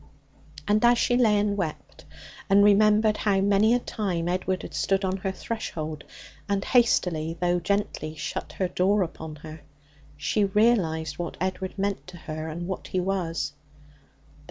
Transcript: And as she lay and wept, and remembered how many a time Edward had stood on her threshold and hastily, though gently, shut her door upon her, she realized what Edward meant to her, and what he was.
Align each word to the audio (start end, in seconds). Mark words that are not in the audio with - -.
And 0.67 0.83
as 0.83 0.97
she 0.97 1.15
lay 1.15 1.37
and 1.37 1.55
wept, 1.55 2.05
and 2.49 2.63
remembered 2.63 3.17
how 3.17 3.39
many 3.39 3.75
a 3.75 3.79
time 3.79 4.27
Edward 4.27 4.63
had 4.63 4.73
stood 4.73 5.05
on 5.05 5.17
her 5.17 5.31
threshold 5.31 6.05
and 6.49 6.65
hastily, 6.65 7.37
though 7.39 7.59
gently, 7.59 8.15
shut 8.15 8.53
her 8.53 8.67
door 8.67 9.03
upon 9.03 9.35
her, 9.35 9.61
she 10.17 10.43
realized 10.45 11.19
what 11.19 11.37
Edward 11.39 11.77
meant 11.77 12.07
to 12.07 12.17
her, 12.17 12.49
and 12.49 12.65
what 12.67 12.87
he 12.87 12.99
was. 12.99 13.53